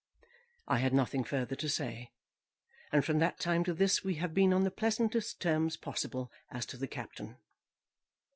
[0.67, 2.11] I had nothing further to say;
[2.91, 6.65] and from that time to this we have been on the pleasantest terms possible as
[6.73, 7.37] to the Captain.